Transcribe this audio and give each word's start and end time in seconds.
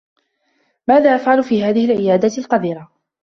ماذا 0.87 1.15
أفعل 1.15 1.43
في 1.43 1.63
هذه 1.63 1.85
العيادة 1.85 2.31
القذرة؟ 2.37 2.91